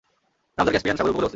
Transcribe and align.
Ramsar 0.57 0.73
Caspian 0.73 0.97
সাগরের 0.97 1.11
উপকূলে 1.11 1.21
অবস্থিত। 1.25 1.29